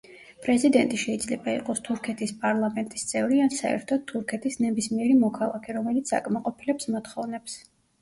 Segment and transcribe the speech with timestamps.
[0.43, 7.65] პრეზიდენტი შეიძლება იყოს თურქეთის პარლამენტის წევრი ან საერთოდ თურქეთის ნებისმიერი მოქალაქე, რომელიც აკმაყოფილებს მოთხოვნებს.